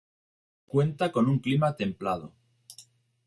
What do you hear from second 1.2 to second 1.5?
un